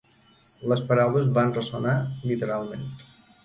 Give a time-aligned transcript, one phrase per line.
[0.71, 1.95] Les paraules van ressonar
[2.33, 2.93] literalment.